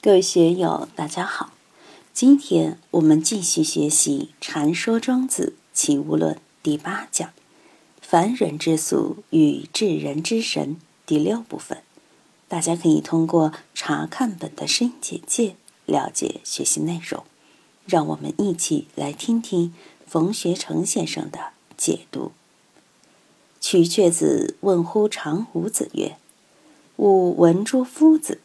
[0.00, 1.52] 各位学友，大家好。
[2.12, 7.30] 今天我们继续学习《禅说庄子齐物论》第八讲
[8.00, 11.82] “凡人之俗与智人之神”第六部分。
[12.46, 17.24] 大家可以通过查看本的声音简介了解学习内容。
[17.84, 19.74] 让我们一起来听听
[20.06, 22.30] 冯学成先生的解读。
[23.60, 26.16] 曲雀子问乎常武子曰
[26.94, 28.40] ：“吾闻诸夫子。”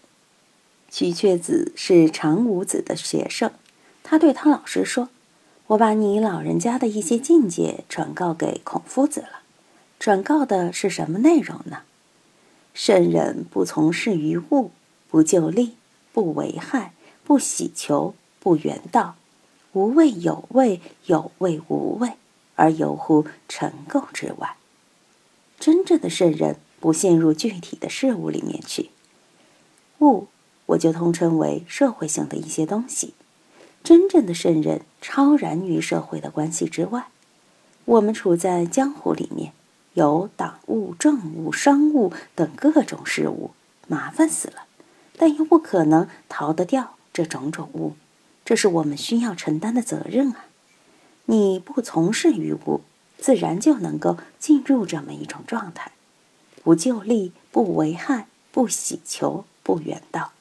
[0.95, 3.51] 瞿雀子是长五子的学生，
[4.03, 5.09] 他对他老师说
[5.65, 9.41] ：“我把你老人家的一些境界转告给孔夫子了。
[9.98, 11.79] 转告的是什么内容呢？
[12.75, 14.70] 圣人不从事于物，
[15.09, 15.77] 不就利，
[16.11, 19.15] 不为害，不喜求，不原道，
[19.71, 22.12] 无谓有谓，有谓无谓，
[22.53, 24.57] 而游乎尘垢之外。
[25.59, 28.91] 真正的圣人不陷入具体的事物里面去，
[29.98, 30.27] 物。”
[30.67, 33.13] 我就通称为社会性的一些东西。
[33.84, 37.07] 真正的圣人超然于社会的关系之外。
[37.85, 39.52] 我们处在江湖里面，
[39.93, 43.52] 有党务、政务、商务等各种事务，
[43.87, 44.63] 麻烦死了，
[45.18, 47.96] 但又不可能逃得掉这种种物，
[48.46, 50.46] 这是我们需要承担的责任啊！
[51.26, 52.82] 你不从事于物，
[53.18, 55.91] 自然就能够进入这么一种状态：
[56.63, 60.32] 不就利，不为害，不喜求，不远道。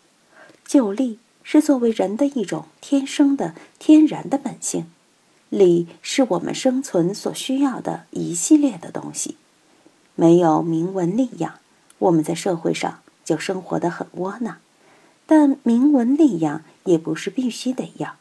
[0.64, 4.86] 就利是作为人的一种天生的、天然的本性，
[5.50, 9.36] 利是我们生存所需要的一系列的东西。
[10.14, 11.54] 没有名闻利养，
[11.98, 14.58] 我们在社会上就生活得很窝囊。
[15.26, 18.16] 但名闻利养也不是必须得要，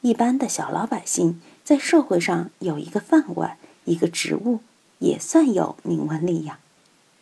[0.00, 4.60] 一般的小老百姓在社会上有一个饭碗、一个职务，
[4.98, 6.56] 也算有名闻利养。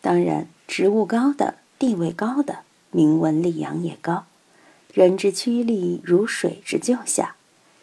[0.01, 2.59] 当然，职务高的、地位高的，
[2.91, 4.25] 名闻利养也高。
[4.97, 7.35] 人之趋利如水之就下，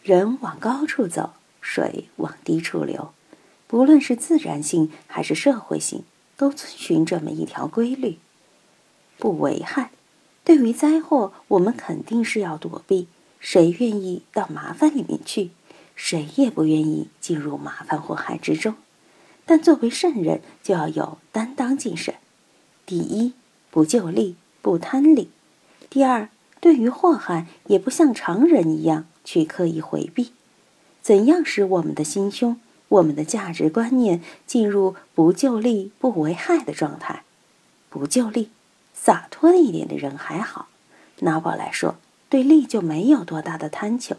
[0.03, 3.13] 人往高处走，水往低处流。
[3.69, 6.03] 不论是自然性还是社会性，
[6.37, 8.19] 都遵循这么一条规律：
[9.17, 9.93] 不为害。
[10.43, 13.07] 对于灾祸，我们肯定是要躲避。
[13.39, 15.51] 谁愿意到麻烦里面去？
[15.95, 18.75] 谁也不愿意进入麻烦祸害之中。
[19.47, 22.17] 但作为圣人，就要有担当精神。
[22.85, 23.35] 第一，
[23.71, 25.29] 不就利，不贪利；
[25.89, 26.29] 第二，
[26.65, 30.33] 对于祸害，也不像常人一样去刻意回避。
[31.03, 32.59] 怎样使我们的心胸、
[32.89, 37.23] 我们的价值观念进入不就利、不为害的状态？
[37.91, 38.49] 不就利，
[38.95, 40.69] 洒脱一点的人还好。
[41.19, 41.97] 拿我来说，
[42.31, 44.17] 对利就没有多大的贪求，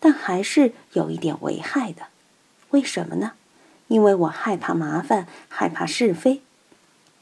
[0.00, 2.08] 但还是有一点为害的。
[2.70, 3.34] 为什么呢？
[3.86, 6.42] 因为我害怕麻烦，害怕是非。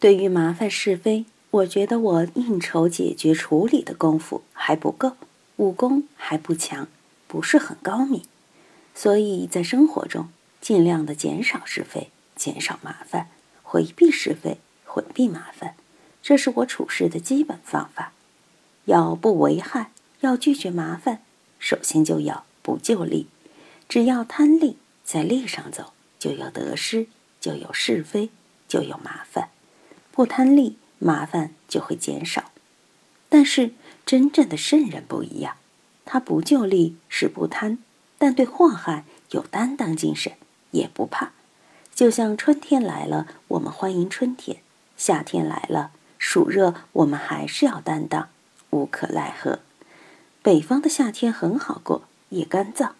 [0.00, 1.26] 对于麻烦是非。
[1.54, 5.12] 我觉得我应酬解决处理的功夫还不够，
[5.54, 6.88] 武功还不强，
[7.28, 8.24] 不是很高明，
[8.92, 13.28] 所以在生活中尽量的减少是非，减少麻烦，
[13.62, 15.76] 回避是非，回避麻烦，
[16.20, 18.12] 这是我处事的基本方法。
[18.86, 19.92] 要不为害，
[20.22, 21.22] 要拒绝麻烦，
[21.60, 23.28] 首先就要不就利。
[23.88, 27.06] 只要贪利，在利上走，就有得失，
[27.40, 28.30] 就有是非，
[28.66, 29.50] 就有麻烦。
[30.10, 30.78] 不贪利。
[30.98, 32.50] 麻烦就会减少，
[33.28, 33.72] 但是
[34.06, 35.56] 真正的圣人不一样，
[36.04, 37.78] 他不就利是不贪，
[38.18, 40.32] 但对祸害有担当精神，
[40.70, 41.32] 也不怕。
[41.94, 44.58] 就像春天来了，我们欢迎春天；
[44.96, 48.28] 夏天来了，暑热我们还是要担当，
[48.70, 49.60] 无可奈何。
[50.42, 52.90] 北方的夏天很好过，也干燥，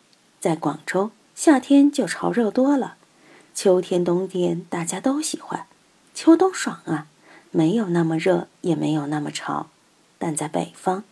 [0.41, 2.97] 在广州夏天就潮热多了。
[3.55, 5.67] 秋天、冬天大家都喜欢，
[6.15, 7.07] 秋冬爽啊。
[7.57, 9.69] 没有那么热，也没有那么潮，
[10.19, 11.05] 但在北方，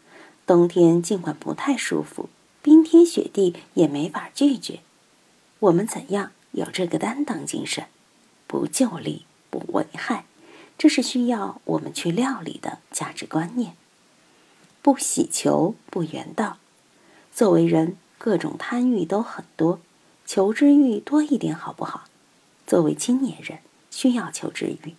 [0.45, 2.29] 冬天尽管不太舒服，
[2.61, 4.81] 冰天雪地也没法拒绝。
[5.61, 7.85] 我们怎样有这个担当精神，
[8.49, 10.25] 不就利不为害？
[10.77, 13.77] 这是需要我们去料理的价值观念。
[14.83, 16.59] 不喜求不圆道，
[17.33, 19.79] 作为人，各种贪欲都很多，
[20.27, 22.03] 求知欲多一点好不好？
[22.67, 23.61] 作为青年人，
[23.93, 24.97] 需要求知欲。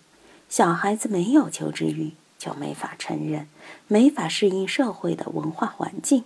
[0.56, 3.48] 小孩子没有求知欲，就没法成人，
[3.88, 6.22] 没法适应社会的文化环境。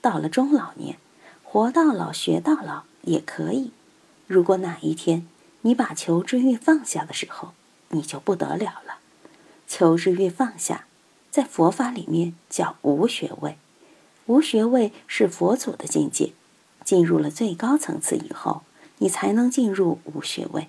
[0.00, 0.96] 到了中老年，
[1.42, 3.72] 活到老学到老也可以。
[4.26, 5.26] 如果哪一天
[5.60, 7.52] 你把求知欲放下的时候，
[7.90, 9.00] 你就不得了了。
[9.66, 10.86] 求知欲放下，
[11.30, 13.58] 在佛法里面叫无学位。
[14.24, 16.32] 无学位是佛祖的境界，
[16.86, 18.62] 进入了最高层次以后，
[18.96, 20.68] 你才能进入无学位。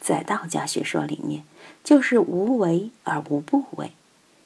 [0.00, 1.44] 在道家学说里面，
[1.84, 3.92] 就是无为而无不为，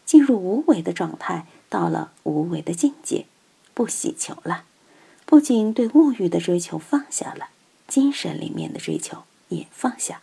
[0.04, 3.26] 进入无为的状态，到了无为的境界，
[3.72, 4.64] 不喜求了，
[5.24, 7.48] 不仅对物欲的追求放下了，
[7.86, 10.20] 精神里面的追求也放下，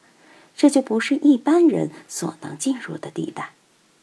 [0.56, 3.54] 这就不是一般人所能进入的地带，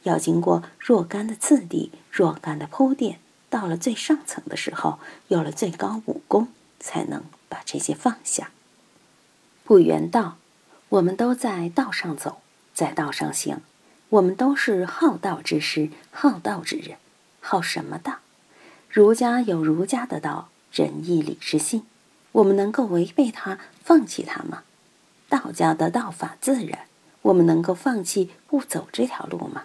[0.04, 3.20] 要经过若干的次第、若干的铺垫，
[3.50, 4.98] 到了最上层的时候，
[5.28, 6.48] 有了最高武功，
[6.80, 8.50] 才能把这些放下。
[9.64, 10.38] 不圆道，
[10.90, 12.38] 我们都在道上走，
[12.72, 13.60] 在道上行。
[14.08, 16.96] 我们都是好道之师，好道之人。
[17.40, 18.20] 好什么道？
[18.88, 21.82] 儒家有儒家的道，仁义礼智信。
[22.32, 24.62] 我们能够违背它，放弃它吗？
[25.28, 26.86] 道家的道法自然，
[27.20, 29.64] 我们能够放弃不走这条路吗？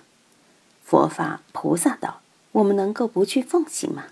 [0.83, 2.21] 佛法菩萨道，
[2.51, 4.07] 我们能够不去奉行吗？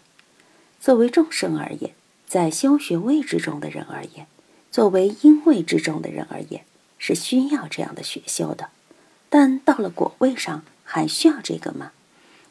[0.79, 1.93] 作为众生而言，
[2.25, 4.27] 在修学位之中的人而言，
[4.71, 6.63] 作为因位之中的人而言，
[7.01, 8.69] 是需要这样的学修的。
[9.27, 11.93] 但到了果位上，还需要这个吗？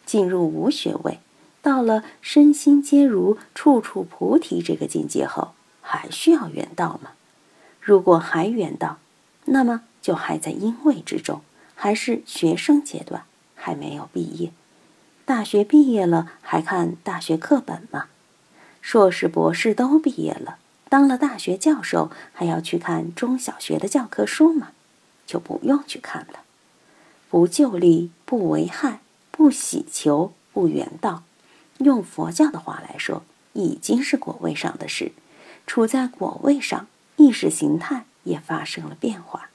[0.05, 1.21] 进入无学位，
[1.63, 7.13] 到了身心皆如、处处菩提这个境界后，还需要圆道吗？
[7.81, 8.99] 如果还圆道，
[9.45, 11.43] 那么就还在因位之中，
[11.77, 13.23] 还是学生阶段，
[13.55, 14.51] 还没有毕业。
[15.25, 18.07] 大学毕业了，还看大学课本吗？
[18.81, 20.57] 硕士、博士都毕业了，
[20.91, 24.73] 当了大学教授，还要去看中小学的教科书吗？
[25.25, 26.41] 就不用去看了。
[27.31, 29.01] 不就利，不为害，
[29.31, 31.23] 不喜求，不圆道。
[31.79, 33.23] 用佛教的话来说，
[33.53, 35.13] 已经是果位上的事。
[35.65, 39.51] 处在果位上，意识形态也发生了变化。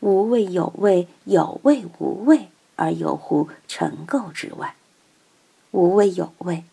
[0.00, 4.74] 无为有为，有为无为，而有乎尘垢之外。
[5.72, 6.64] 无为有为，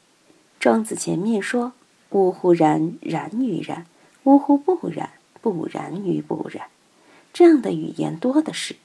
[0.61, 1.73] 庄子前面说
[2.15, 3.83] ：“呜呼然，然于然；
[4.23, 5.09] 呜呼不然，
[5.41, 6.67] 不然于不然。”
[7.33, 8.77] 这样的语言多的是。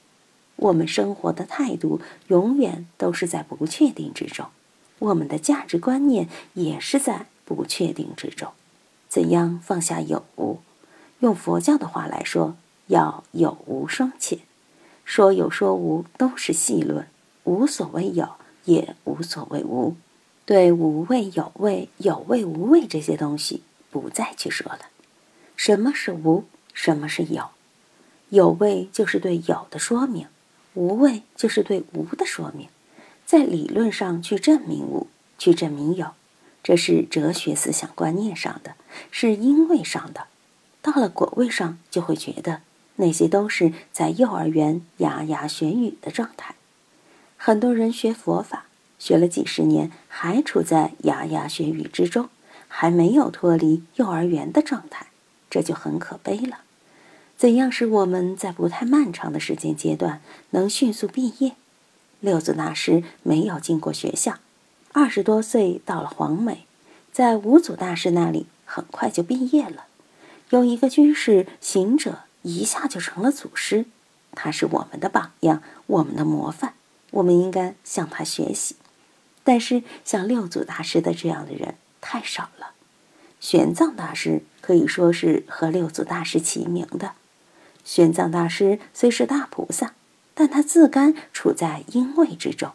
[0.57, 4.47] 我们生活的态度永远都是在不确定之中，
[4.99, 8.51] 我们的价值观念也是在不确定之中。
[9.07, 10.59] 怎样放下有无？
[11.21, 12.57] 用佛教的话来说，
[12.87, 14.39] 要有无双全。
[15.05, 17.07] 说有说无都是戏论，
[17.45, 18.27] 无所谓有，
[18.65, 19.95] 也无所谓无。
[20.51, 24.81] 对无谓有谓、有谓无谓这些东西，不再去说了。
[25.55, 26.43] 什么是无？
[26.73, 27.51] 什么是有？
[28.27, 30.27] 有谓就是对有的说明。
[30.73, 32.67] 无为就是对无的说明，
[33.25, 35.07] 在理论上去证明无，
[35.37, 36.07] 去证明有，
[36.61, 38.75] 这是哲学思想观念上的，
[39.09, 40.27] 是因位上的。
[40.81, 42.59] 到了果位上，就会觉得
[42.97, 46.55] 那些都是在幼儿园牙牙学语的状态。
[47.37, 48.65] 很多人学佛法，
[49.01, 52.29] 学了几十年，还处在牙牙学语之中，
[52.67, 55.07] 还没有脱离幼儿园的状态，
[55.49, 56.59] 这就很可悲了。
[57.35, 60.21] 怎样使我们在不太漫长的时间阶段
[60.51, 61.53] 能迅速毕业？
[62.19, 64.35] 六祖大师没有进过学校，
[64.91, 66.67] 二十多岁到了黄梅，
[67.11, 69.85] 在五祖大师那里很快就毕业了。
[70.51, 73.85] 有一个居士行者一下就成了祖师，
[74.35, 76.75] 他是我们的榜样，我们的模范，
[77.09, 78.75] 我们应该向他学习。
[79.43, 82.71] 但是像六祖大师的这样的人太少了。
[83.39, 87.13] 玄奘大师可以说是和六祖大师齐名的。
[87.83, 89.95] 玄奘大师虽是大菩萨，
[90.35, 92.73] 但他自甘处在因位之中，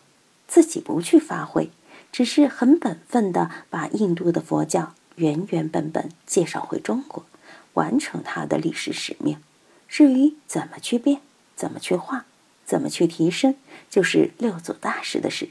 [0.49, 1.71] 自己不去发挥，
[2.11, 7.25] 只是很本分的把印度的佛教原原本本介绍回中国，
[7.75, 9.39] 完成他的历史使命。
[9.89, 11.21] 至于怎么去变，
[11.55, 12.27] 怎么去化，
[12.65, 13.55] 怎么去提升，
[13.89, 15.51] 就是六祖大师的事。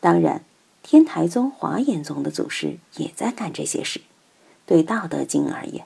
[0.00, 0.42] 当然，
[0.82, 4.00] 天台宗华严宗的祖师也在干这些事。
[4.66, 5.84] 对《道德经》而言。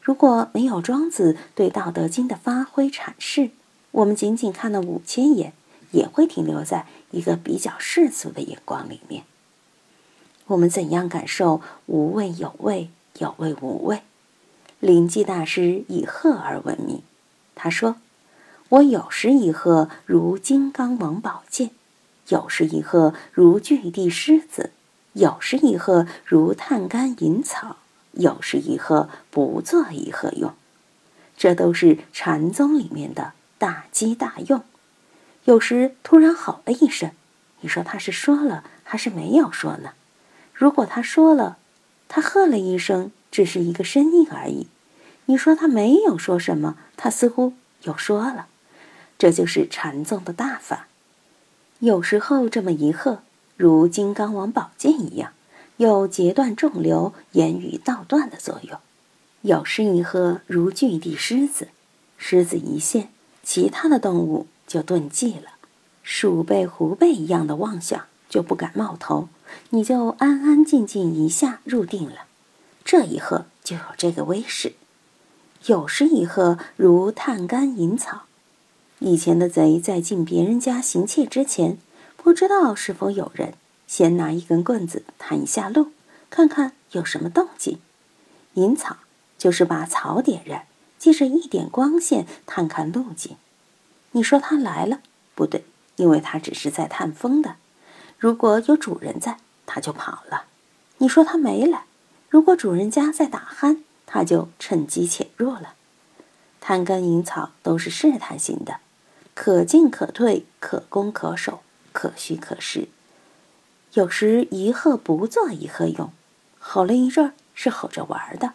[0.00, 3.50] 如果没有庄子对《道德经》的发挥阐释，
[3.90, 5.52] 我们仅仅看了五千言，
[5.90, 9.24] 也会停留在一个比较世俗的眼光里面。
[10.46, 14.02] 我们怎样感受无畏有畏，有畏无畏？
[14.78, 17.02] 灵济大师以鹤而闻名。
[17.56, 17.96] 他说
[18.68, 21.70] ：“我有时一鹤如金刚王宝剑，
[22.28, 24.70] 有时一鹤如巨地狮子，
[25.12, 27.76] 有时一鹤如探干引草。”
[28.18, 30.54] 有时一鹤不做一鹤用，
[31.36, 34.64] 这都是禅宗里面的大机大用。
[35.44, 37.10] 有时突然吼了一声，
[37.60, 39.90] 你说他是说了还是没有说呢？
[40.54, 41.58] 如果他说了，
[42.08, 44.66] 他喝了一声，只是一个声音而已。
[45.26, 47.52] 你说他没有说什么，他似乎
[47.82, 48.46] 又说了。
[49.18, 50.88] 这就是禅宗的大法。
[51.80, 53.20] 有时候这么一喝，
[53.56, 55.32] 如金刚王宝剑一样。
[55.78, 58.78] 有截断众流、言语道断的作用。
[59.42, 61.68] 有时一喝如巨地狮子，
[62.16, 63.10] 狮子一现，
[63.42, 65.50] 其他的动物就遁迹了。
[66.02, 69.28] 鼠辈、狐辈一样的妄想就不敢冒头，
[69.68, 72.22] 你就安安静静一下入定了。
[72.82, 74.72] 这一喝就有这个威势，
[75.66, 78.22] 有时一喝如探干引草。
[79.00, 81.76] 以前的贼在进别人家行窃之前，
[82.16, 83.52] 不知道是否有人，
[83.86, 85.92] 先拿一根棍子探一下路，
[86.30, 87.78] 看看有什么动静。
[88.54, 88.96] 引草
[89.36, 90.66] 就是把草点燃，
[90.98, 93.36] 借着一点光线探看路径。
[94.12, 95.00] 你说他来了，
[95.34, 95.64] 不对，
[95.96, 97.56] 因为他只是在探风的。
[98.18, 99.36] 如果有主人在，
[99.66, 100.44] 他就跑了。
[100.98, 101.84] 你说他没来。
[102.30, 105.74] 如果主人家在打鼾，他就趁机潜入了。
[106.62, 108.78] 探根引草都是试探性的，
[109.36, 111.60] 可进可退，可攻可守，
[111.92, 112.88] 可虚可实。
[113.92, 116.10] 有时一喝不做一喝用，
[116.58, 118.54] 吼了一阵儿是吼着玩的，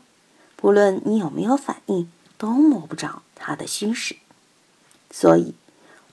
[0.55, 4.15] 不论你有没有反应，都摸不着它的虚实。
[5.11, 5.53] 所以，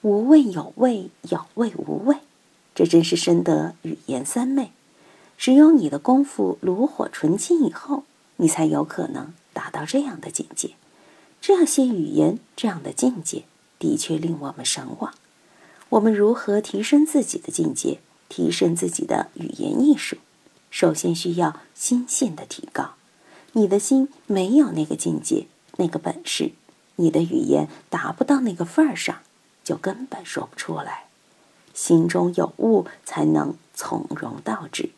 [0.03, 2.19] 无味有味，有味无味，
[2.75, 4.73] 这真是深得语言三昧。
[5.39, 8.05] 只有你的功夫炉火纯青以后，
[8.37, 10.73] 你才有可能达到这样的境界。
[11.41, 13.45] 这样些语言，这样的境界，
[13.79, 15.15] 的确令我们神往。
[15.91, 20.17] 我们如何提升自己的境界，提升自己的语言艺术？
[20.71, 22.95] 首先需要心性的提高。
[23.53, 25.47] 你的心没有那个境界、
[25.79, 26.53] 那个本事，
[26.97, 29.21] 你的语言达不到那个份儿上，
[29.65, 31.07] 就根本说不出来。
[31.73, 34.91] 心中有物，才能从容道之。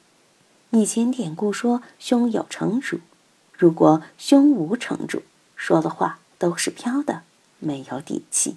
[0.71, 2.99] 以前典故说“胸有成竹”，
[3.57, 5.23] 如果胸无成竹，
[5.55, 7.23] 说的话都是飘的，
[7.59, 8.57] 没有底气。